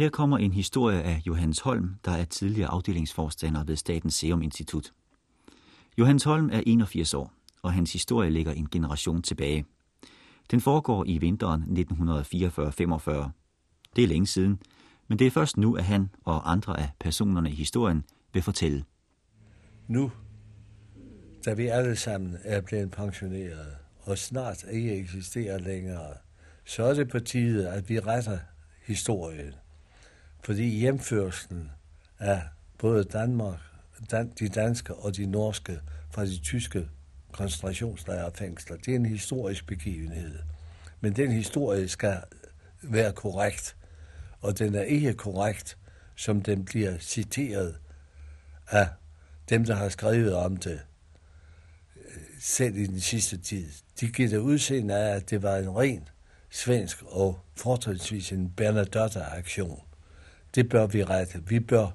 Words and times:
Her 0.00 0.08
kommer 0.08 0.38
en 0.38 0.52
historie 0.52 1.02
af 1.02 1.22
Johannes 1.26 1.60
Holm, 1.60 1.94
der 2.04 2.10
er 2.10 2.24
tidligere 2.24 2.68
afdelingsforstander 2.70 3.64
ved 3.64 3.76
Statens 3.76 4.14
Serum 4.14 4.42
Institut. 4.42 4.92
Johannes 5.98 6.24
Holm 6.24 6.50
er 6.52 6.62
81 6.66 7.14
år, 7.14 7.32
og 7.62 7.72
hans 7.72 7.92
historie 7.92 8.30
ligger 8.30 8.52
en 8.52 8.68
generation 8.70 9.22
tilbage. 9.22 9.64
Den 10.50 10.60
foregår 10.60 11.04
i 11.06 11.18
vinteren 11.18 11.62
1944-45. 11.62 13.30
Det 13.96 14.04
er 14.04 14.08
længe 14.08 14.26
siden, 14.26 14.62
men 15.08 15.18
det 15.18 15.26
er 15.26 15.30
først 15.30 15.56
nu, 15.56 15.76
at 15.76 15.84
han 15.84 16.10
og 16.24 16.52
andre 16.52 16.80
af 16.80 16.88
personerne 17.00 17.50
i 17.50 17.54
historien 17.54 18.04
vil 18.32 18.42
fortælle. 18.42 18.84
Nu, 19.88 20.12
da 21.44 21.54
vi 21.54 21.66
alle 21.66 21.96
sammen 21.96 22.36
er 22.44 22.60
blevet 22.60 22.90
pensioneret, 22.90 23.76
og 24.02 24.18
snart 24.18 24.64
ikke 24.70 24.96
eksisterer 24.96 25.58
længere, 25.58 26.14
så 26.64 26.82
er 26.82 26.94
det 26.94 27.08
på 27.08 27.18
tide, 27.18 27.70
at 27.70 27.88
vi 27.88 27.98
retter 27.98 28.38
historien. 28.86 29.54
Fordi 30.42 30.68
hjemførelsen 30.68 31.70
af 32.18 32.42
både 32.78 33.04
Danmark, 33.04 33.58
dan, 34.10 34.32
de 34.38 34.48
danske 34.48 34.94
og 34.94 35.16
de 35.16 35.26
norske 35.26 35.80
fra 36.10 36.24
de 36.24 36.38
tyske 36.38 36.88
koncentrationslejrfængsler, 37.32 38.76
det 38.76 38.88
er 38.88 38.96
en 38.96 39.06
historisk 39.06 39.66
begivenhed. 39.66 40.38
Men 41.00 41.16
den 41.16 41.32
historie 41.32 41.88
skal 41.88 42.20
være 42.82 43.12
korrekt, 43.12 43.76
og 44.40 44.58
den 44.58 44.74
er 44.74 44.82
ikke 44.82 45.14
korrekt, 45.14 45.78
som 46.16 46.42
den 46.42 46.64
bliver 46.64 46.98
citeret 46.98 47.78
af 48.68 48.88
dem, 49.48 49.64
der 49.64 49.74
har 49.74 49.88
skrevet 49.88 50.34
om 50.34 50.56
det, 50.56 50.80
øh, 51.96 52.22
selv 52.40 52.76
i 52.76 52.86
den 52.86 53.00
sidste 53.00 53.38
tid. 53.38 53.66
De 54.00 54.08
giver 54.08 54.28
det 54.28 54.38
udseende 54.38 54.94
af, 54.94 55.16
at 55.16 55.30
det 55.30 55.42
var 55.42 55.56
en 55.56 55.70
ren 55.70 56.08
svensk 56.50 57.02
og 57.06 57.40
fortrinsvis 57.56 58.32
en 58.32 58.50
Bernadotte-aktion. 58.56 59.80
Det 60.54 60.68
bør 60.68 60.86
vi 60.86 61.04
rette. 61.04 61.42
Vi 61.48 61.60
bør 61.60 61.86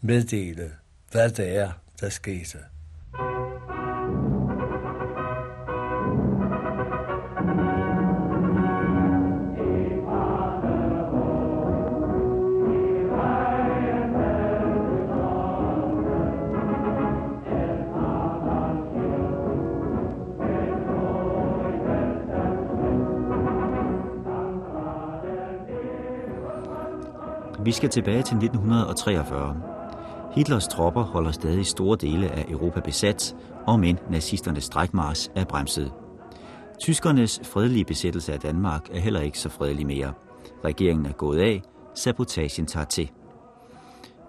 meddele, 0.00 0.72
hvad 1.10 1.30
det 1.30 1.56
er, 1.56 1.72
der 2.00 2.08
skete. 2.08 2.58
Vi 27.64 27.72
skal 27.72 27.88
tilbage 27.88 28.22
til 28.22 28.36
1943. 28.36 29.56
Hitlers 30.34 30.68
tropper 30.68 31.02
holder 31.02 31.30
stadig 31.30 31.66
store 31.66 31.96
dele 32.00 32.30
af 32.30 32.44
Europa 32.48 32.80
besat, 32.80 33.36
og 33.66 33.80
men 33.80 33.98
nazisternes 34.10 34.64
strækmars 34.64 35.30
er 35.36 35.44
bremset. 35.44 35.92
Tyskernes 36.80 37.40
fredelige 37.44 37.84
besættelse 37.84 38.32
af 38.32 38.40
Danmark 38.40 38.88
er 38.92 38.98
heller 38.98 39.20
ikke 39.20 39.38
så 39.38 39.48
fredelig 39.48 39.86
mere. 39.86 40.12
Regeringen 40.64 41.06
er 41.06 41.12
gået 41.12 41.40
af, 41.40 41.62
sabotagen 41.94 42.66
tager 42.66 42.86
til. 42.86 43.10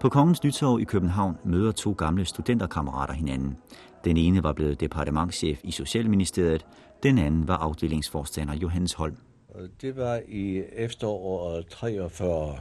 På 0.00 0.08
Kongens 0.08 0.44
Nytorv 0.44 0.80
i 0.80 0.84
København 0.84 1.36
møder 1.44 1.72
to 1.72 1.92
gamle 1.92 2.24
studenterkammerater 2.24 3.14
hinanden. 3.14 3.56
Den 4.04 4.16
ene 4.16 4.42
var 4.42 4.52
blevet 4.52 4.80
departementschef 4.80 5.60
i 5.64 5.70
Socialministeriet, 5.70 6.66
den 7.02 7.18
anden 7.18 7.48
var 7.48 7.56
afdelingsforstander 7.56 8.54
Johannes 8.54 8.92
Holm. 8.92 9.16
Det 9.80 9.96
var 9.96 10.20
i 10.28 10.62
efteråret 10.72 11.66
43 11.66 12.56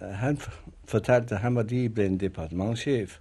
han 0.00 0.38
fortalte, 0.84 1.34
at 1.34 1.40
han 1.40 1.54
var 1.54 1.62
lige 1.62 1.88
blevet 1.88 2.20
departementchef, 2.20 3.18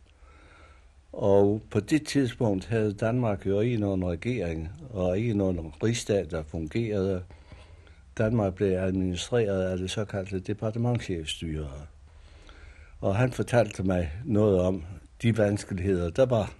og 1.13 1.61
på 1.71 1.79
det 1.79 2.07
tidspunkt 2.07 2.65
havde 2.65 2.93
Danmark 2.93 3.45
jo 3.45 3.59
ikke 3.59 3.77
nogen 3.77 4.05
regering, 4.05 4.69
og 4.89 5.17
ikke 5.17 5.33
nogen 5.33 5.73
rigsdag, 5.83 6.27
der 6.31 6.43
fungerede. 6.43 7.23
Danmark 8.17 8.53
blev 8.53 8.77
administreret 8.77 9.63
af 9.63 9.77
det 9.77 9.91
såkaldte 9.91 10.39
departementchefstyre. 10.39 11.69
Og 13.01 13.15
han 13.15 13.31
fortalte 13.31 13.83
mig 13.83 14.11
noget 14.25 14.61
om 14.61 14.83
de 15.21 15.37
vanskeligheder, 15.37 16.09
der 16.09 16.25
var. 16.25 16.53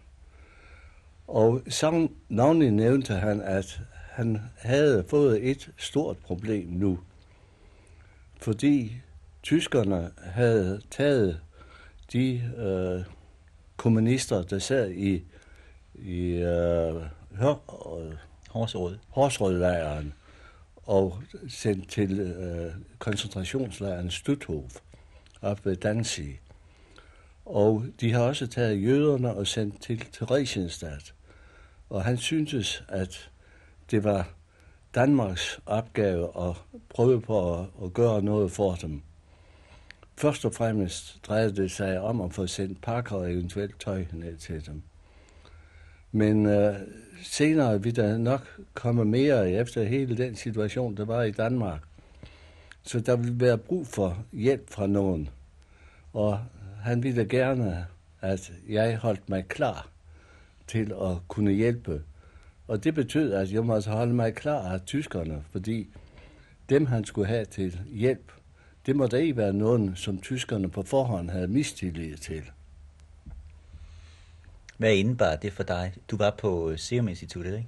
Og 1.28 1.62
som 1.68 2.16
navnlig 2.29 2.72
nævnte 2.72 3.13
han, 3.13 3.41
at 3.41 3.81
han 3.91 4.41
havde 4.57 5.06
fået 5.09 5.50
et 5.50 5.72
stort 5.78 6.18
problem 6.18 6.68
nu. 6.68 7.00
Fordi 8.41 9.02
tyskerne 9.44 10.11
havde 10.17 10.81
taget 10.91 11.41
de 12.13 12.51
øh, 12.57 13.13
kommunister, 13.77 14.44
der 14.44 14.59
sad 14.59 14.91
i, 14.91 15.23
i 15.95 16.29
øh, 16.31 16.95
Horsrød. 18.49 18.97
Horsrød-lejren 19.09 20.13
og 20.75 21.23
sendt 21.49 21.89
til 21.89 22.19
øh, 22.19 22.73
koncentrationslejren 22.99 24.11
Stutthof 24.11 24.75
op 25.41 25.66
ved 25.66 25.75
Danzig. 25.75 26.39
Og 27.45 27.85
de 28.01 28.13
har 28.13 28.22
også 28.22 28.47
taget 28.47 28.83
jøderne 28.83 29.33
og 29.33 29.47
sendt 29.47 29.81
til 29.81 29.99
Theresienstadt. 30.13 31.13
Og 31.89 32.03
han 32.03 32.17
syntes, 32.17 32.83
at 32.88 33.29
det 33.91 34.03
var 34.03 34.33
Danmarks 34.95 35.59
opgave 35.66 36.49
at 36.49 36.55
prøve 36.89 37.22
på 37.22 37.53
at, 37.59 37.66
at 37.83 37.94
gøre 37.94 38.22
noget 38.22 38.51
for 38.51 38.75
dem. 38.75 39.01
Først 40.19 40.46
og 40.46 40.53
fremmest 40.53 41.19
drejede 41.28 41.56
det 41.56 41.72
sig 41.72 42.02
om 42.02 42.22
at 42.22 42.34
få 42.34 42.47
sendt 42.47 42.81
pakker 42.81 43.16
og 43.16 43.31
eventuelt 43.31 43.80
tøj 43.80 44.06
ned 44.13 44.38
til 44.38 44.66
dem. 44.66 44.81
Men 46.12 46.46
øh, 46.46 46.75
senere 47.24 47.84
vil 47.84 47.96
der 47.96 48.18
nok 48.18 48.62
komme 48.74 49.06
mere 49.06 49.52
efter 49.52 49.84
hele 49.84 50.18
den 50.18 50.35
situation, 50.35 50.97
der 50.97 51.06
var 51.06 51.24
i 51.24 51.31
Danmark. 51.31 51.81
Så 52.84 53.00
der 53.00 53.16
vil 53.16 53.40
være 53.40 53.58
brug 53.58 53.88
for 53.88 54.24
hjælp 54.34 54.69
fra 54.69 54.88
nogen. 54.88 55.29
Og 56.13 56.40
han 56.81 57.03
ville 57.03 57.25
gerne, 57.25 57.85
at 58.22 58.52
jeg 58.69 58.97
holdt 58.97 59.29
mig 59.29 59.47
klar 59.47 59.90
til 60.68 60.94
at 61.02 61.18
kunne 61.28 61.52
hjælpe. 61.52 62.02
Og 62.68 62.84
det 62.84 62.96
betød, 62.96 63.34
at 63.34 63.52
jeg 63.52 63.66
måtte 63.66 63.90
holde 63.90 64.13
mig 64.13 64.35
klar 64.35 64.74
af 64.74 64.81
tyskerne, 64.81 65.44
fordi 65.52 65.88
dem 66.69 66.85
han 66.85 67.06
skulle 67.06 67.28
have 67.28 67.46
til 67.46 67.79
hjælp, 67.91 68.31
det 68.89 68.95
må 68.95 69.07
da 69.07 69.17
ikke 69.17 69.38
være 69.38 69.53
noget, 69.53 69.91
som 69.95 70.22
tyskerne 70.22 70.69
på 70.69 70.83
forhånd 70.83 71.29
havde 71.29 71.47
mistillid 71.47 72.17
til. 72.17 72.44
Hvad 74.77 74.94
indebar 74.94 75.35
det 75.35 75.53
for 75.53 75.63
dig? 75.63 75.94
Du 76.11 76.17
var 76.17 76.35
på 76.38 76.77
Serum 76.77 77.07
Instituttet, 77.07 77.57
ikke? 77.57 77.67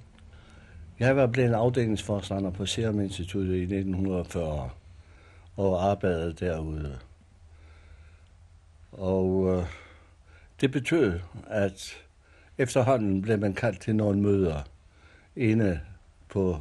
Jeg 0.98 1.16
var 1.16 1.26
blevet 1.26 1.52
afdelingsforstander 1.52 2.50
på 2.50 2.66
Serum 2.66 3.00
Instituttet 3.00 3.54
i 3.54 3.62
1940 3.62 4.70
og 5.56 5.84
arbejdede 5.90 6.32
derude. 6.32 6.98
Og 8.92 9.56
øh, 9.56 9.66
det 10.60 10.72
betød, 10.72 11.20
at 11.46 11.96
efterhånden 12.58 13.22
blev 13.22 13.38
man 13.38 13.54
kaldt 13.54 13.80
til 13.80 13.96
nogle 13.96 14.20
møder 14.20 14.62
inde 15.36 15.80
på 16.28 16.60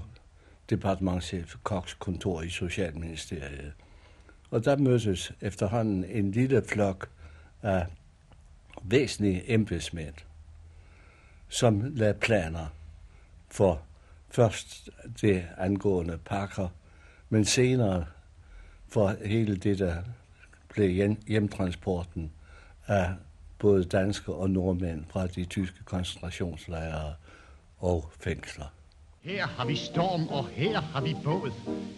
departementchef 0.70 1.56
Koks 1.64 1.94
kontor 1.94 2.42
i 2.42 2.50
Socialministeriet. 2.50 3.74
Og 4.52 4.66
der 4.66 4.78
mødtes 4.78 5.34
efterhånden 5.42 6.04
en 6.04 6.32
lille 6.32 6.64
flok 6.64 7.10
af 7.62 7.86
væsentlige 8.84 9.54
embedsmænd, 9.54 10.14
som 11.50 11.82
lagde 11.96 12.14
planer 12.14 12.68
for 13.50 13.82
først 14.30 14.90
det 15.22 15.46
angående 15.58 16.18
pakker, 16.18 16.70
men 17.30 17.46
senere 17.46 18.06
for 18.88 19.16
hele 19.26 19.56
det, 19.56 19.80
der 19.80 20.04
blev 20.70 21.18
hjemtransporten 21.28 22.32
af 22.88 23.14
både 23.60 23.84
danske 23.84 24.34
og 24.34 24.50
nordmænd 24.50 25.06
fra 25.10 25.28
de 25.28 25.46
tyske 25.46 25.84
koncentrationslejre 25.84 27.14
og 27.78 28.12
fængsler. 28.20 28.81
Her 29.24 29.48
har 29.48 29.66
vi 29.66 29.76
storm, 29.76 30.28
og 30.28 30.46
her 30.48 30.82
har 30.82 31.02
vi 31.02 31.16
båd. 31.24 31.52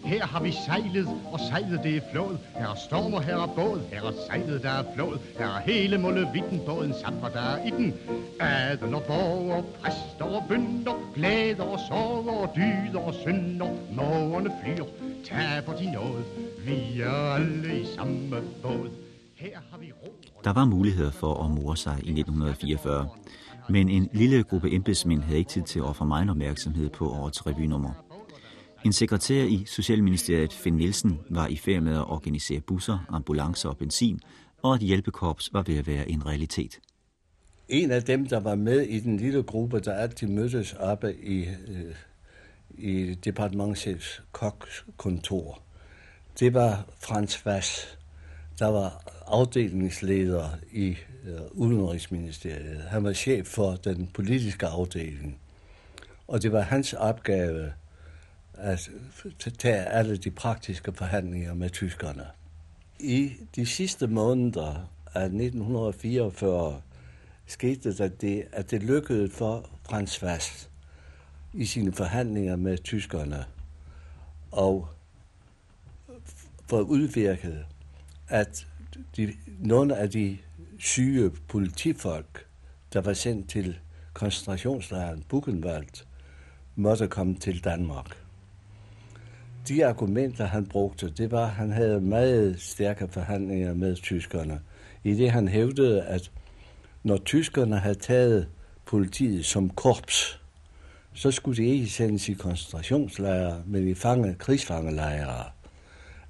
Her 0.04 0.26
har 0.26 0.42
vi 0.42 0.52
sejlet, 0.66 1.08
og 1.32 1.40
sejlet 1.40 1.80
det 1.82 1.96
er 1.96 2.00
flod. 2.12 2.36
Her 2.54 2.68
er 2.68 2.74
storm, 2.74 3.14
og 3.14 3.22
her 3.22 3.36
er 3.36 3.46
båd. 3.46 3.80
Her 3.92 4.02
er 4.02 4.12
sejlet, 4.26 4.62
der 4.62 4.70
er 4.70 4.84
flod. 4.94 5.18
Her 5.38 5.46
er 5.46 5.60
hele 5.60 5.98
Mollevitten, 5.98 6.60
båden 6.66 6.94
samt, 7.02 7.16
hvor 7.16 7.28
der 7.28 7.40
er 7.40 7.66
i 7.66 7.70
den. 7.70 7.94
Adel 8.40 8.94
og 8.94 9.02
borger, 9.02 9.62
præster 9.62 10.24
og 10.24 10.42
bønder, 10.48 11.12
glæder 11.14 11.64
og 11.64 11.78
sorger, 11.88 12.32
og 12.32 12.50
dyder 12.56 13.00
og 13.00 13.14
synder. 13.14 13.70
Mågerne 13.92 14.50
flyr, 14.62 14.84
taber 15.24 15.76
de 15.76 15.92
noget. 15.92 16.24
Vi 16.66 17.00
er 17.00 17.34
alle 17.34 17.80
i 17.80 17.86
samme 17.96 18.36
båd. 18.62 18.90
Her 19.34 19.58
har 19.70 19.78
vi 19.78 19.92
ro. 20.02 20.12
Der 20.44 20.52
var 20.52 20.64
muligheder 20.64 21.10
for 21.10 21.44
at 21.44 21.50
more 21.50 21.76
sig 21.76 21.96
i 22.02 22.10
1944. 22.10 23.08
Men 23.68 23.88
en 23.88 24.08
lille 24.12 24.42
gruppe 24.42 24.72
embedsmænd 24.72 25.22
havde 25.22 25.38
ikke 25.38 25.50
tid 25.50 25.62
til 25.62 25.78
at 25.78 25.84
ofre 25.84 26.06
meget 26.06 26.30
opmærksomhed 26.30 26.90
på 26.90 27.10
årets 27.10 27.46
revynummer. 27.46 28.04
En 28.84 28.92
sekretær 28.92 29.44
i 29.44 29.64
Socialministeriet, 29.66 30.52
Finn 30.52 30.76
Nielsen, 30.76 31.20
var 31.30 31.46
i 31.46 31.56
færd 31.56 31.82
med 31.82 31.92
at 31.92 32.10
organisere 32.10 32.60
busser, 32.60 33.06
ambulancer 33.08 33.68
og 33.68 33.76
benzin, 33.76 34.20
og 34.62 34.74
at 34.74 34.80
hjælpekorps 34.80 35.52
var 35.52 35.62
ved 35.62 35.76
at 35.76 35.86
være 35.86 36.10
en 36.10 36.26
realitet. 36.26 36.78
En 37.68 37.90
af 37.90 38.02
dem, 38.02 38.26
der 38.26 38.40
var 38.40 38.54
med 38.54 38.80
i 38.80 39.00
den 39.00 39.16
lille 39.16 39.42
gruppe, 39.42 39.80
der 39.80 39.94
altid 39.94 40.28
mødtes 40.28 40.72
oppe 40.72 41.14
i, 41.22 41.44
øh, 41.68 41.94
i 42.70 43.14
departementchefs 43.14 44.22
kokkontor, 44.32 45.62
det 46.40 46.54
var 46.54 46.84
Frans 47.00 47.46
Vass, 47.46 47.98
der 48.58 48.66
var 48.66 49.02
afdelingsleder 49.26 50.48
i 50.72 50.96
Øh, 51.24 51.40
Udenrigsministeriet. 51.52 52.82
Han 52.82 53.04
var 53.04 53.12
chef 53.12 53.46
for 53.46 53.76
den 53.76 54.10
politiske 54.14 54.66
afdeling. 54.66 55.38
Og 56.28 56.42
det 56.42 56.52
var 56.52 56.60
hans 56.60 56.92
opgave 56.92 57.72
at 58.54 58.90
tage 59.58 59.84
alle 59.84 60.16
de 60.16 60.30
praktiske 60.30 60.92
forhandlinger 60.92 61.54
med 61.54 61.70
tyskerne. 61.70 62.26
I 63.00 63.32
de 63.56 63.66
sidste 63.66 64.06
måneder 64.06 64.90
af 65.14 65.24
1944 65.24 66.80
skete 67.46 67.96
der 67.96 68.08
det, 68.08 68.44
at 68.52 68.70
det 68.70 68.82
lykkedes 68.82 69.34
for 69.34 69.70
Frans 69.82 70.22
Vast 70.22 70.70
i 71.52 71.64
sine 71.64 71.92
forhandlinger 71.92 72.56
med 72.56 72.78
tyskerne 72.78 73.44
og 74.52 74.88
for 76.68 76.80
udvirket, 76.80 77.66
at 78.28 78.66
de, 79.16 79.32
nogle 79.58 79.96
af 79.96 80.10
de 80.10 80.38
syge 80.78 81.30
politifolk, 81.48 82.46
der 82.92 83.00
var 83.00 83.12
sendt 83.12 83.50
til 83.50 83.78
koncentrationslejren 84.12 85.24
Buchenwald, 85.28 86.04
måtte 86.76 87.08
komme 87.08 87.34
til 87.34 87.64
Danmark. 87.64 88.16
De 89.68 89.86
argumenter, 89.86 90.46
han 90.46 90.66
brugte, 90.66 91.10
det 91.10 91.30
var, 91.30 91.44
at 91.44 91.50
han 91.50 91.72
havde 91.72 92.00
meget 92.00 92.60
stærke 92.60 93.08
forhandlinger 93.08 93.74
med 93.74 93.96
tyskerne. 93.96 94.60
I 95.04 95.14
det 95.14 95.30
han 95.30 95.48
hævdede, 95.48 96.02
at 96.02 96.30
når 97.02 97.16
tyskerne 97.16 97.78
havde 97.78 97.94
taget 97.94 98.48
politiet 98.86 99.44
som 99.44 99.70
korps, 99.70 100.40
så 101.14 101.30
skulle 101.30 101.62
de 101.62 101.68
ikke 101.68 101.86
sendes 101.86 102.28
i 102.28 102.32
koncentrationslejre, 102.32 103.62
men 103.66 103.88
i 103.88 103.94
fange, 103.94 104.34
krigsfangelejre. 104.34 105.44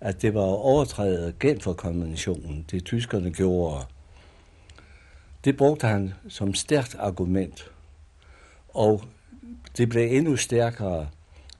At 0.00 0.23
det 0.23 0.35
var 0.35 0.40
overtrædet 0.40 1.38
Genferkonventionen, 1.38 2.67
det 2.70 2.85
tyskerne 2.85 3.31
gjorde. 3.31 3.85
Det 5.44 5.56
brugte 5.56 5.87
han 5.87 6.14
som 6.29 6.55
stærkt 6.55 6.96
argument. 6.99 7.70
Og 8.69 9.05
det 9.76 9.88
blev 9.88 10.17
endnu 10.17 10.37
stærkere, 10.37 11.08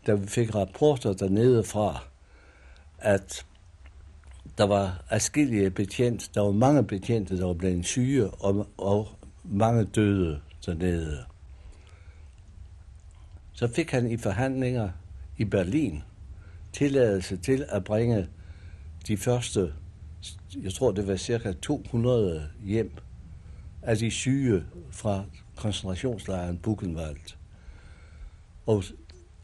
da 0.07 0.15
vi 0.15 0.27
fik 0.27 0.55
rapporter 0.55 1.13
dernede 1.13 1.65
fra, 1.65 2.05
at 2.99 3.47
der 4.59 4.65
var 4.65 5.05
afskillige 5.11 5.71
betjente, 5.71 6.31
der 6.35 6.41
var 6.41 6.53
mange 6.53 6.85
betjente, 6.85 7.39
der 7.39 7.47
var 7.47 7.55
blevet 7.55 7.87
syge, 7.87 8.31
og, 8.31 8.67
og 8.77 9.09
mange 9.45 9.85
døde 9.85 10.41
dernede. 10.67 11.25
Så 13.53 13.69
fik 13.69 13.91
han 13.91 14.11
i 14.11 14.17
forhandlinger 14.17 14.91
i 15.39 15.45
Berlin 15.45 16.03
tilladelse 16.73 17.37
til 17.37 17.65
at 17.69 17.85
bringe 17.85 18.29
de 19.09 19.17
første, 19.17 19.75
jeg 20.63 20.73
tror 20.73 20.93
det 20.93 21.07
var 21.07 21.17
cirka 21.17 21.53
200 21.53 22.51
hjem 22.65 22.97
af 23.85 23.97
de 23.97 24.11
syge 24.11 24.65
fra 24.91 25.25
koncentrationslejren 25.57 26.59
Buchenwald. 26.59 27.37
Og 28.67 28.85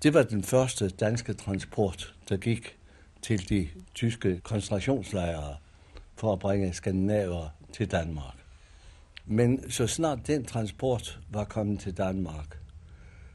det 0.02 0.14
var 0.14 0.22
den 0.22 0.42
første 0.42 0.88
danske 0.88 1.34
transport, 1.34 2.14
der 2.28 2.36
gik 2.36 2.78
til 3.22 3.48
de 3.48 3.68
tyske 3.94 4.40
koncentrationslejre 4.40 5.56
for 6.16 6.32
at 6.32 6.38
bringe 6.38 6.72
skandinaver 6.72 7.48
til 7.72 7.90
Danmark. 7.90 8.34
Men 9.26 9.70
så 9.70 9.86
snart 9.86 10.26
den 10.26 10.44
transport 10.44 11.20
var 11.30 11.44
kommet 11.44 11.80
til 11.80 11.96
Danmark, 11.96 12.58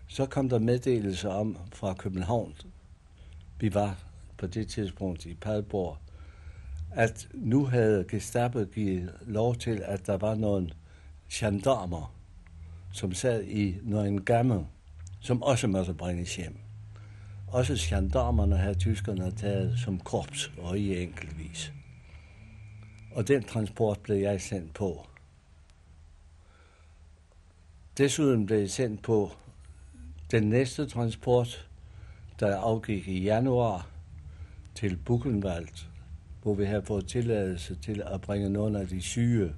så 0.08 0.26
kom 0.26 0.50
der 0.50 0.60
meddelelse 0.60 1.30
om 1.30 1.58
fra 1.74 1.94
København, 1.94 2.56
vi 3.60 3.74
var 3.74 3.98
på 4.38 4.48
det 4.48 4.68
tidspunkt 4.68 5.26
i 5.26 5.34
Padborg, 5.34 5.98
at 6.92 7.28
nu 7.34 7.66
havde 7.66 8.06
Gestapo 8.08 8.64
givet 8.64 9.14
lov 9.28 9.56
til, 9.56 9.82
at 9.86 10.08
der 10.08 10.18
var 10.18 10.36
nogle 10.36 10.70
gendarmer, 11.32 12.16
som 12.92 13.14
sad 13.14 13.44
i 13.44 13.78
noget 13.84 14.26
gammel, 14.26 14.66
som 15.20 15.44
også 15.44 15.68
måtte 15.68 15.94
bringes 15.94 16.36
hjem. 16.36 16.58
Også 17.48 17.78
gendarmerne 17.90 18.58
havde 18.58 18.76
tyskerne 18.76 19.32
taget 19.32 19.80
som 19.80 20.00
korps 20.00 20.52
og 20.58 20.80
i 20.80 21.04
enkeltvis. 21.04 21.74
Og 23.12 23.28
den 23.28 23.44
transport 23.44 24.00
blev 24.00 24.18
jeg 24.18 24.42
sendt 24.42 24.74
på. 24.74 25.08
Desuden 27.98 28.46
blev 28.46 28.58
jeg 28.58 28.70
sendt 28.70 29.02
på 29.02 29.32
den 30.32 30.44
næste 30.50 30.88
transport, 30.88 31.70
der 32.40 32.58
afgik 32.58 33.08
i 33.08 33.24
januar 33.24 33.88
til 34.76 34.98
Buchenwald, 35.06 35.88
hvor 36.42 36.54
vi 36.54 36.66
havde 36.66 36.84
fået 36.84 37.08
tilladelse 37.08 37.76
til 37.76 38.04
at 38.06 38.22
bringe 38.22 38.50
nogle 38.50 38.80
af 38.80 38.88
de 38.88 39.02
syge 39.02 39.54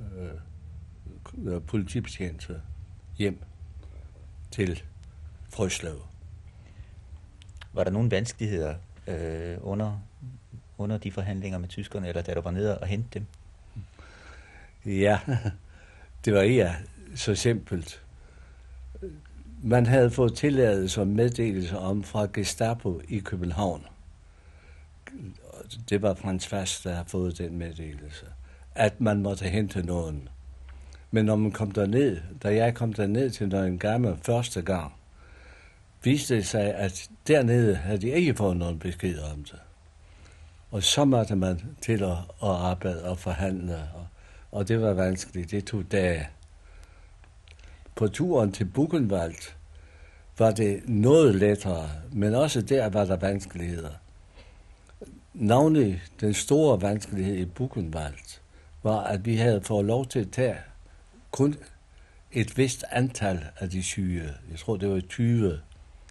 øh, 0.00 0.28
politibetjente 1.66 2.60
hjem 3.18 3.38
til 4.50 4.82
Frøslev. 5.48 6.02
Var 7.72 7.84
der 7.84 7.90
nogle 7.90 8.10
vanskeligheder 8.10 8.74
øh, 9.06 9.56
under, 9.60 9.98
under 10.78 10.98
de 10.98 11.12
forhandlinger 11.12 11.58
med 11.58 11.68
tyskerne, 11.68 12.08
eller 12.08 12.22
da 12.22 12.34
du 12.34 12.40
var 12.40 12.50
nede 12.50 12.78
og 12.78 12.86
hente 12.86 13.08
dem? 13.14 13.26
Ja, 14.86 15.20
det 16.24 16.34
var 16.34 16.40
ikke 16.40 16.70
så 17.14 17.34
simpelt. 17.34 18.02
Man 19.62 19.86
havde 19.86 20.10
fået 20.10 20.34
tilladelse 20.34 21.00
og 21.00 21.06
meddelelse 21.06 21.78
om 21.78 22.04
fra 22.04 22.26
Gestapo 22.32 23.00
i 23.08 23.18
København. 23.18 23.86
Det 25.88 26.02
var 26.02 26.14
Frans 26.14 26.46
Fast, 26.46 26.84
der 26.84 26.92
havde 26.92 27.08
fået 27.08 27.38
den 27.38 27.58
meddelelse. 27.58 28.26
At 28.74 29.00
man 29.00 29.22
måtte 29.22 29.44
hente 29.44 29.82
nogen. 29.82 30.28
Men 31.14 31.24
når 31.24 31.36
man 31.36 31.52
kom 31.52 31.70
derned, 31.70 32.20
da 32.42 32.54
jeg 32.54 32.74
kom 32.74 32.92
derned 32.92 33.30
til 33.30 33.50
den 33.50 33.78
gamle 33.78 34.18
første 34.22 34.62
gang, 34.62 34.92
viste 36.02 36.36
det 36.36 36.46
sig, 36.46 36.74
at 36.74 37.10
dernede 37.26 37.74
havde 37.74 37.98
de 37.98 38.10
ikke 38.10 38.34
fået 38.34 38.56
nogen 38.56 38.78
besked 38.78 39.18
om 39.18 39.44
det. 39.44 39.60
Og 40.70 40.82
så 40.82 41.04
måtte 41.04 41.36
man 41.36 41.60
til 41.82 42.02
at, 42.02 42.10
at 42.42 42.48
arbejde 42.48 43.04
og 43.04 43.18
forhandle, 43.18 43.74
og, 43.74 44.06
og 44.52 44.68
det 44.68 44.80
var 44.80 44.92
vanskeligt. 44.92 45.50
Det 45.50 45.64
tog 45.64 45.84
dage. 45.92 46.28
På 47.94 48.08
turen 48.08 48.52
til 48.52 48.64
Buchenwald 48.64 49.54
var 50.38 50.50
det 50.50 50.88
noget 50.88 51.34
lettere, 51.34 51.90
men 52.12 52.34
også 52.34 52.60
der 52.60 52.88
var 52.88 53.04
der 53.04 53.16
vanskeligheder. 53.16 53.92
Navnlig 55.34 56.02
den 56.20 56.34
store 56.34 56.82
vanskelighed 56.82 57.36
i 57.36 57.44
Buchenwald 57.44 58.40
var, 58.82 59.00
at 59.00 59.26
vi 59.26 59.36
havde 59.36 59.60
fået 59.60 59.84
lov 59.84 60.06
til 60.06 60.20
at 60.20 60.30
tage 60.30 60.56
kun 61.34 61.56
et 62.32 62.58
vist 62.58 62.84
antal 62.90 63.44
af 63.58 63.70
de 63.70 63.82
syge. 63.82 64.22
Jeg 64.50 64.58
tror, 64.58 64.76
det 64.76 64.88
var 64.88 65.00
20 65.00 65.60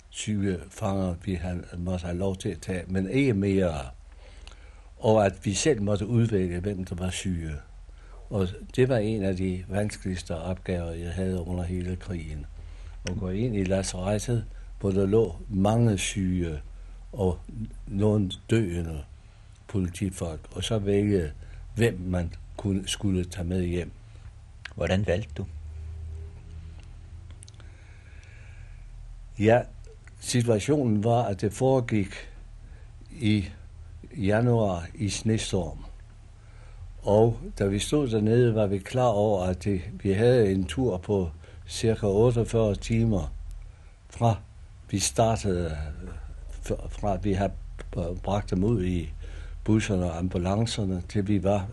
syge 0.09 0.59
fanger, 0.69 1.15
vi 1.25 1.33
havde, 1.33 1.63
måtte 1.77 2.05
have 2.05 2.17
lov 2.17 2.35
til 2.35 2.49
at 2.49 2.61
tage, 2.61 2.83
men 2.87 3.09
ikke 3.09 3.33
mere. 3.33 3.81
Og 4.97 5.25
at 5.25 5.45
vi 5.45 5.53
selv 5.53 5.81
måtte 5.81 6.07
udvælge, 6.07 6.59
hvem 6.59 6.85
der 6.85 6.95
var 6.95 7.09
syge. 7.09 7.51
Og 8.29 8.47
det 8.75 8.89
var 8.89 8.97
en 8.97 9.23
af 9.23 9.37
de 9.37 9.65
vanskeligste 9.67 10.35
opgaver, 10.35 10.91
jeg 10.91 11.13
havde 11.13 11.41
under 11.41 11.63
hele 11.63 11.95
krigen. 11.95 12.45
At 13.09 13.19
gå 13.19 13.29
ind 13.29 13.55
i 13.55 13.63
lazarettet, 13.63 14.45
hvor 14.79 14.91
der 14.91 15.05
lå 15.05 15.35
mange 15.49 15.97
syge 15.97 16.61
og 17.11 17.39
nogle 17.87 18.31
døende 18.49 19.03
politifolk, 19.67 20.39
og 20.51 20.63
så 20.63 20.79
vælge, 20.79 21.31
hvem 21.75 21.99
man 21.99 22.33
kunne, 22.57 22.87
skulle 22.87 23.23
tage 23.23 23.47
med 23.47 23.63
hjem. 23.63 23.91
Hvordan 24.75 25.07
valgte 25.07 25.33
du? 25.37 25.45
Ja, 29.39 29.61
situationen 30.19 31.03
var, 31.03 31.23
at 31.23 31.41
det 31.41 31.53
foregik 31.53 32.29
i 33.11 33.45
januar 34.17 34.87
i 34.93 35.09
snestorm. 35.09 35.85
Og 37.01 37.39
da 37.59 37.65
vi 37.65 37.79
stod 37.79 38.07
dernede, 38.07 38.55
var 38.55 38.67
vi 38.67 38.77
klar 38.77 39.07
over, 39.07 39.43
at 39.43 39.63
det, 39.63 39.81
vi 39.93 40.11
havde 40.11 40.51
en 40.51 40.65
tur 40.65 40.97
på 40.97 41.29
cirka 41.67 42.05
48 42.05 42.75
timer 42.75 43.33
fra 44.09 44.35
vi 44.89 44.99
startede, 44.99 45.77
fra 46.89 47.15
vi 47.15 47.33
havde 47.33 47.51
bragt 48.23 48.49
dem 48.49 48.63
ud 48.63 48.83
i 48.83 49.13
busserne 49.63 50.05
og 50.05 50.17
ambulancerne, 50.17 51.03
til 51.09 51.27
vi 51.27 51.43
var 51.43 51.67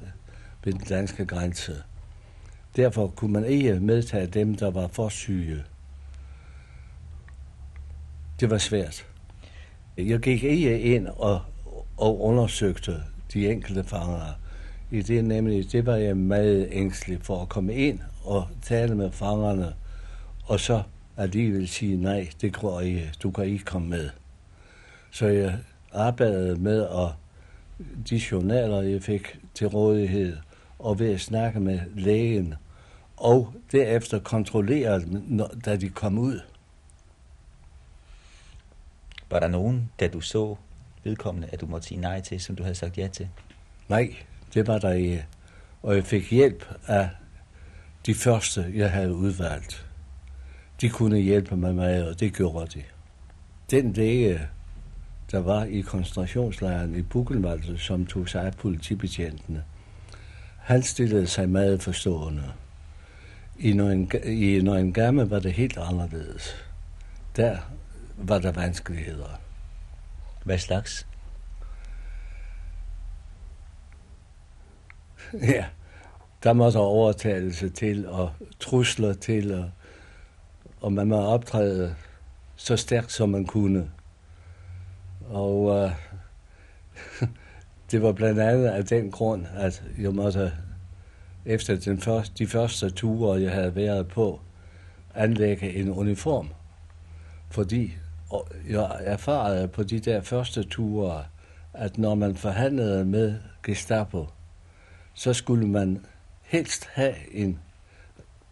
ved 0.64 0.72
den 0.72 0.84
danske 0.88 1.26
grænse. 1.26 1.82
Derfor 2.76 3.06
kunne 3.06 3.32
man 3.32 3.44
ikke 3.44 3.80
medtage 3.80 4.26
dem, 4.26 4.54
der 4.54 4.70
var 4.70 4.86
for 4.86 5.08
syge. 5.08 5.64
Det 8.40 8.50
var 8.50 8.58
svært. 8.58 9.06
Jeg 9.98 10.20
gik 10.20 10.44
ikke 10.44 10.80
ind 10.80 11.06
og, 11.06 11.40
og 11.96 12.20
undersøgte 12.20 13.02
de 13.32 13.50
enkelte 13.50 13.84
fanger. 13.84 14.20
I 14.90 15.02
det 15.02 15.24
nemlig, 15.24 15.72
det 15.72 15.86
var 15.86 15.96
jeg 15.96 16.16
meget 16.16 16.68
ængstelig 16.72 17.18
for 17.22 17.42
at 17.42 17.48
komme 17.48 17.74
ind 17.74 18.00
og 18.24 18.48
tale 18.62 18.94
med 18.94 19.10
fangerne, 19.10 19.74
og 20.44 20.60
så 20.60 20.82
alligevel 21.16 21.68
sige, 21.68 21.96
nej, 21.96 22.28
det 22.40 22.52
går 22.52 22.80
ikke, 22.80 23.12
du 23.22 23.30
kan 23.30 23.44
ikke 23.44 23.64
komme 23.64 23.88
med. 23.88 24.10
Så 25.10 25.26
jeg 25.26 25.58
arbejdede 25.92 26.56
med 26.56 26.82
at 26.82 27.08
de 28.10 28.20
journaler, 28.32 28.82
jeg 28.82 29.02
fik 29.02 29.38
til 29.54 29.66
rådighed, 29.66 30.36
og 30.80 30.98
ved 30.98 31.14
at 31.14 31.20
snakke 31.20 31.60
med 31.60 31.80
lægen, 31.94 32.54
og 33.16 33.54
derefter 33.72 34.18
kontrollere 34.18 35.00
dem, 35.00 35.40
da 35.64 35.76
de 35.76 35.88
kom 35.88 36.18
ud. 36.18 36.40
Var 39.30 39.40
der 39.40 39.48
nogen, 39.48 39.90
da 40.00 40.08
du 40.08 40.20
så 40.20 40.56
vedkommende, 41.04 41.48
at 41.52 41.60
du 41.60 41.66
måtte 41.66 41.86
sige 41.86 42.00
nej 42.00 42.20
til, 42.20 42.40
som 42.40 42.56
du 42.56 42.62
havde 42.62 42.74
sagt 42.74 42.98
ja 42.98 43.06
til? 43.06 43.28
Nej, 43.88 44.16
det 44.54 44.66
var 44.66 44.78
der 44.78 44.92
ikke. 44.92 45.26
Og 45.82 45.94
jeg 45.94 46.04
fik 46.04 46.30
hjælp 46.30 46.74
af 46.86 47.08
de 48.06 48.14
første, 48.14 48.72
jeg 48.74 48.90
havde 48.90 49.14
udvalgt. 49.14 49.86
De 50.80 50.88
kunne 50.88 51.18
hjælpe 51.18 51.56
mig 51.56 51.74
med, 51.74 52.02
og 52.02 52.20
det 52.20 52.34
gjorde 52.34 52.66
de. 52.66 52.82
Den 53.70 53.92
læge, 53.92 54.40
der 55.30 55.38
var 55.38 55.64
i 55.64 55.80
koncentrationslejren 55.80 56.94
i 56.94 57.02
Buchenwald, 57.02 57.78
som 57.78 58.06
tog 58.06 58.28
sig 58.28 58.42
af 58.42 58.54
politibetjentene, 58.54 59.64
han 60.60 60.82
stillede 60.82 61.26
sig 61.26 61.48
meget 61.48 61.82
forstående. 61.82 62.52
I 63.58 63.72
Nøgen 64.62 64.92
Gamme 64.92 65.30
var 65.30 65.38
det 65.40 65.52
helt 65.52 65.78
anderledes. 65.78 66.54
Der 67.36 67.58
var 68.16 68.38
der 68.38 68.52
vanskeligheder. 68.52 69.40
Hvad 70.44 70.58
slags? 70.58 71.06
Ja, 75.42 75.64
der 76.42 76.52
måtte 76.52 76.78
der 76.78 76.84
overtagelse 76.84 77.68
til, 77.68 78.08
og 78.08 78.30
trusler 78.60 79.12
til, 79.14 79.54
og, 79.54 79.70
og 80.80 80.92
man 80.92 81.08
må 81.08 81.16
optræde 81.16 81.96
så 82.56 82.76
stærkt, 82.76 83.12
som 83.12 83.28
man 83.28 83.46
kunne. 83.46 83.90
Og 85.28 85.84
øh, 85.84 85.92
det 87.90 88.02
var 88.02 88.12
blandt 88.12 88.40
andet 88.40 88.66
af 88.66 88.84
den 88.84 89.10
grund, 89.10 89.46
at 89.56 89.82
jeg 89.98 90.14
måtte 90.14 90.52
efter 91.44 91.76
den 91.76 92.00
første, 92.00 92.34
de 92.38 92.46
første 92.46 92.90
ture, 92.90 93.40
jeg 93.40 93.52
havde 93.52 93.76
været 93.76 94.08
på, 94.08 94.40
anlægge 95.14 95.72
en 95.74 95.90
uniform. 95.90 96.48
Fordi 97.50 97.96
jeg 98.68 98.90
erfarede 99.00 99.68
på 99.68 99.82
de 99.82 100.00
der 100.00 100.20
første 100.20 100.62
ture, 100.62 101.24
at 101.74 101.98
når 101.98 102.14
man 102.14 102.36
forhandlede 102.36 103.04
med 103.04 103.34
Gestapo, 103.62 104.26
så 105.14 105.32
skulle 105.32 105.68
man 105.68 106.06
helst 106.42 106.88
have 106.92 107.14
en 107.32 107.58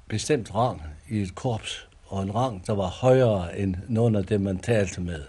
bestemt 0.09 0.55
rang 0.55 0.83
i 1.09 1.23
et 1.23 1.35
korps, 1.35 1.89
og 2.07 2.23
en 2.23 2.35
rang, 2.35 2.67
der 2.67 2.75
var 2.75 2.87
højere 2.87 3.59
end 3.59 3.77
nogen 3.89 4.15
af 4.15 4.25
dem, 4.25 4.41
man 4.41 4.59
talte 4.59 5.01
med. 5.01 5.21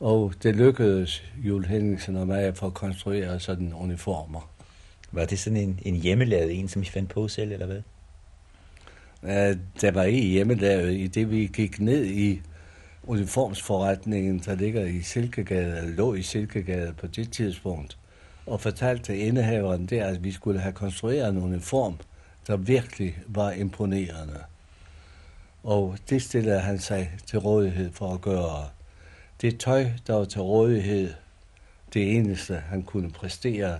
Og 0.00 0.32
det 0.42 0.56
lykkedes 0.56 1.24
Jule 1.44 1.66
Henningsen 1.66 2.16
og 2.16 2.26
mig 2.26 2.42
at 2.42 2.56
få 2.56 2.70
konstrueret 2.70 3.42
sådan 3.42 3.72
uniformer. 3.74 4.50
Var 5.12 5.24
det 5.24 5.38
sådan 5.38 5.56
en, 5.56 5.78
en 5.82 5.96
hjemmelavet 5.96 6.58
en, 6.58 6.68
som 6.68 6.82
I 6.82 6.84
fandt 6.84 7.10
på 7.10 7.28
selv, 7.28 7.52
eller 7.52 7.66
hvad? 7.66 7.82
Ja, 9.22 9.54
der 9.80 9.90
var 9.90 10.02
ikke 10.02 10.28
hjemmelavet 10.28 10.92
i 10.92 11.06
det, 11.06 11.30
vi 11.30 11.50
gik 11.52 11.80
ned 11.80 12.04
i 12.04 12.40
uniformsforretningen, 13.02 14.38
der 14.38 14.54
ligger 14.54 14.84
i 14.84 15.00
Silkegade, 15.02 15.78
eller 15.78 15.96
lå 15.96 16.14
i 16.14 16.22
Silkegade 16.22 16.92
på 16.92 17.06
det 17.06 17.32
tidspunkt, 17.32 17.98
og 18.46 18.60
fortalte 18.60 19.18
indehaveren 19.18 19.86
der, 19.86 20.06
at 20.06 20.24
vi 20.24 20.32
skulle 20.32 20.60
have 20.60 20.72
konstrueret 20.72 21.28
en 21.28 21.42
uniform, 21.42 21.96
der 22.46 22.56
virkelig 22.56 23.18
var 23.26 23.50
imponerende. 23.50 24.40
Og 25.62 25.96
det 26.10 26.22
stillede 26.22 26.60
han 26.60 26.78
sig 26.78 27.10
til 27.26 27.38
rådighed 27.38 27.92
for 27.92 28.14
at 28.14 28.20
gøre. 28.20 28.68
Det 29.40 29.58
tøj, 29.58 29.86
der 30.06 30.14
var 30.14 30.24
til 30.24 30.40
rådighed, 30.40 31.14
det 31.94 32.16
eneste, 32.16 32.54
han 32.54 32.82
kunne 32.82 33.10
præstere, 33.10 33.78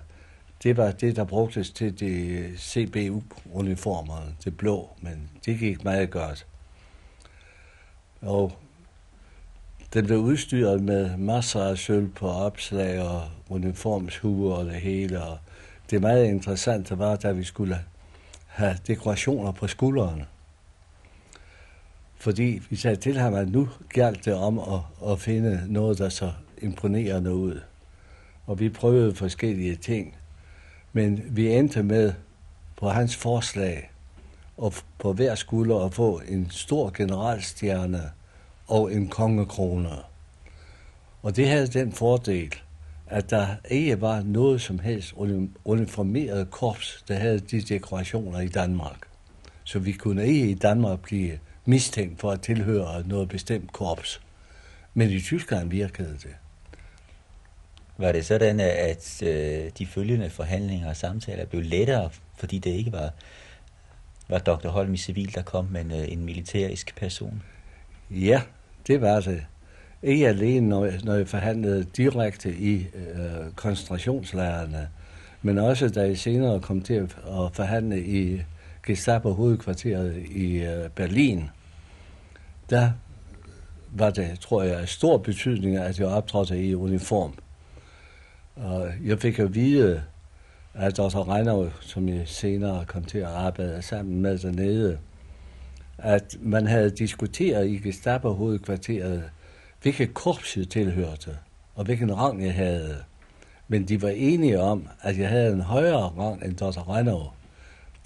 det 0.63 0.77
var 0.77 0.91
det, 0.91 1.17
der 1.17 1.25
brugtes 1.25 1.71
til 1.71 2.01
de 2.01 2.07
øh, 2.07 2.57
CBU-uniformerne, 2.57 4.35
det 4.45 4.57
blå, 4.57 4.91
men 5.01 5.31
det 5.47 5.59
gik 5.59 5.85
meget 5.85 6.11
godt. 6.11 6.47
Og 8.21 8.53
den 9.95 10.07
blev 10.07 10.19
udstyret 10.19 10.83
med 10.83 11.17
masser 11.17 11.63
af 11.63 11.79
sølv 11.79 12.09
på 12.09 12.29
opslag 12.29 13.03
og 13.03 13.23
uniformshuer 13.49 14.55
og 14.55 14.65
det 14.65 14.75
hele. 14.75 15.23
Og 15.23 15.39
det 15.91 16.01
meget 16.01 16.25
interessante 16.25 16.99
var, 16.99 17.17
da 17.17 17.33
vi 17.33 17.45
skulle 17.45 17.79
have 18.47 18.77
dekorationer 18.87 19.53
på 19.53 19.67
skuldrene. 19.67 20.27
Fordi 22.21 22.63
vi 22.71 22.77
sagde 22.77 22.97
til 22.97 23.19
ham, 23.19 23.35
at 23.35 23.49
nu 23.49 23.69
galt 23.89 24.25
det 24.25 24.35
om 24.35 24.59
at, 24.59 25.11
at 25.11 25.21
finde 25.21 25.65
noget, 25.69 25.99
der 25.99 26.09
så 26.09 26.33
imponerende 26.59 27.35
ud. 27.35 27.61
Og 28.47 28.61
vi 28.61 28.69
prøvede 28.69 29.15
forskellige 29.15 29.77
ting. 29.77 30.17
Men 30.93 31.23
vi 31.31 31.53
endte 31.53 31.83
med 31.83 32.13
på 32.77 32.89
hans 32.89 33.17
forslag 33.17 33.91
og 34.57 34.75
på 34.99 35.13
hver 35.13 35.35
skulder 35.35 35.85
at 35.85 35.95
få 35.95 36.23
en 36.29 36.51
stor 36.51 36.91
generalstjerne 36.97 38.03
og 38.67 38.93
en 38.93 39.09
kongekrone. 39.09 39.91
Og 41.23 41.37
det 41.37 41.49
havde 41.49 41.67
den 41.67 41.93
fordel, 41.93 42.55
at 43.07 43.31
der 43.31 43.47
ikke 43.71 44.01
var 44.01 44.23
noget 44.23 44.61
som 44.61 44.79
helst 44.79 45.15
uniformeret 45.65 46.51
korps, 46.51 47.05
der 47.09 47.15
havde 47.15 47.41
de 47.41 47.61
dekorationer 47.61 48.41
i 48.41 48.49
Danmark. 48.49 48.99
Så 49.65 49.79
vi 49.79 49.93
kunne 49.93 50.27
ikke 50.27 50.51
i 50.51 50.55
Danmark 50.55 51.01
blive 51.01 51.39
mistænkt 51.65 52.21
for 52.21 52.31
at 52.31 52.41
tilhøre 52.41 53.09
noget 53.09 53.29
bestemt 53.29 53.73
korps. 53.73 54.21
Men 54.95 55.11
i 55.11 55.21
Tyskland 55.21 55.71
virkede 55.71 56.13
det. 56.23 56.35
Var 57.99 58.13
det 58.13 58.27
sådan, 58.27 58.61
at 58.61 59.23
øh, 59.23 59.71
de 59.79 59.87
følgende 59.87 60.31
forhandlinger 60.31 60.89
og 60.89 60.97
samtaler 60.97 61.47
blev 61.47 61.63
lettere, 61.63 62.11
fordi 62.39 62.59
det 62.59 62.71
ikke 62.71 62.93
var, 62.93 63.11
var 64.29 64.39
Dr. 64.39 64.69
Holm 64.69 64.95
i 64.95 64.97
civil, 64.97 65.35
der 65.35 65.43
kom, 65.43 65.65
men 65.71 65.91
øh, 65.91 66.13
en 66.13 66.25
militærisk 66.25 66.97
person? 66.97 67.43
Ja, 68.11 68.43
det 68.87 69.01
var 69.01 69.21
det. 69.21 69.47
Ikke 70.03 70.29
alene, 70.29 70.69
når 70.69 70.85
jeg, 70.85 71.01
når 71.05 71.15
jeg 71.15 71.29
forhandlede 71.29 71.85
direkte 71.85 72.55
i 72.55 72.87
øh, 72.95 73.53
koncentrationslejrene, 73.57 74.89
men 75.43 75.59
også 75.59 75.89
da 75.89 76.01
jeg 76.01 76.19
senere 76.19 76.61
kom 76.61 76.83
til 76.83 76.95
at, 76.95 77.17
at 77.27 77.53
forhandle 77.53 78.07
i 78.07 78.43
Gestapo-hovedkvarteret 78.91 80.17
i 80.31 80.63
øh, 80.63 80.91
Berlin. 80.91 81.51
Der 82.71 82.91
var 83.93 84.11
det, 84.11 84.41
tror 84.41 84.63
jeg, 84.63 84.81
af 84.81 84.89
stor 84.89 85.19
betydning, 85.19 85.77
at 85.77 85.99
jeg 85.99 86.07
optrådte 86.07 86.65
i 86.65 86.75
uniform. 86.75 87.35
Og 88.57 88.91
jeg 89.05 89.19
fik 89.19 89.39
at 89.39 89.55
vide, 89.55 90.03
at 90.75 90.97
Dr. 90.97 91.33
Reiner, 91.35 91.71
som 91.81 92.09
jeg 92.09 92.29
senere 92.29 92.85
kom 92.85 93.05
til 93.05 93.19
at 93.19 93.25
arbejde 93.25 93.83
sammen 93.83 94.21
med 94.21 94.39
dernede, 94.39 94.99
at 95.99 96.37
man 96.41 96.67
havde 96.67 96.91
diskuteret 96.91 97.69
i 97.69 97.77
Gestapo-hovedkvarteret, 97.79 99.25
hvilket 99.83 100.15
korps 100.15 100.57
jeg 100.57 100.69
tilhørte, 100.69 101.37
og 101.75 101.85
hvilken 101.85 102.17
rang 102.17 102.45
jeg 102.45 102.55
havde. 102.55 102.97
Men 103.69 103.89
de 103.89 104.03
var 104.03 104.09
enige 104.09 104.61
om, 104.61 104.89
at 105.03 105.19
jeg 105.19 105.29
havde 105.29 105.53
en 105.53 105.61
højere 105.61 106.13
rang 106.19 106.45
end 106.45 106.57
Dr. 106.57 106.95
Reiner 106.95 107.40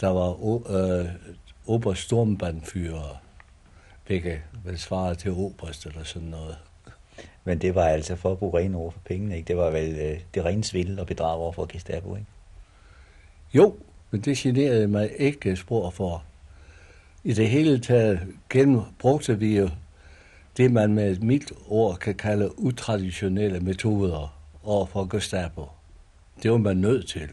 der 0.00 0.08
var 0.08 0.30
øh, 0.70 1.06
Obersturmbandführer, 1.66 3.22
hvilket 4.06 4.40
vel 4.64 4.78
svarede 4.78 5.14
til 5.14 5.30
oberst 5.30 5.86
eller 5.86 6.04
sådan 6.04 6.28
noget. 6.28 6.56
Men 7.44 7.58
det 7.58 7.74
var 7.74 7.84
altså 7.84 8.16
for 8.16 8.32
at 8.32 8.38
bruge 8.38 8.58
rene 8.58 8.76
ord 8.76 8.92
for 8.92 9.00
pengene, 9.04 9.36
ikke? 9.36 9.48
Det 9.48 9.56
var 9.56 9.70
vel 9.70 9.98
øh, 9.98 10.20
det 10.34 10.44
rene 10.44 10.64
svindel 10.64 10.98
og 10.98 11.06
bedrag 11.06 11.38
over 11.38 11.52
for 11.52 11.66
Gestapo, 11.72 12.16
ikke? 12.16 12.26
Jo, 13.54 13.76
men 14.10 14.20
det 14.20 14.36
generede 14.36 14.88
mig 14.88 15.10
ikke 15.18 15.56
spor 15.56 15.90
for. 15.90 16.24
I 17.24 17.32
det 17.32 17.48
hele 17.48 17.80
taget 17.80 18.20
genbrugte 18.50 19.38
vi 19.38 19.58
jo 19.58 19.70
det, 20.56 20.72
man 20.72 20.94
med 20.94 21.10
et 21.10 21.22
mildt 21.22 21.52
ord 21.68 21.96
kan 21.96 22.14
kalde 22.14 22.58
utraditionelle 22.58 23.60
metoder 23.60 24.38
over 24.62 24.86
for 24.86 25.04
Gestapo. 25.04 25.68
Det 26.42 26.50
var 26.50 26.58
man 26.58 26.76
nødt 26.76 27.08
til. 27.08 27.28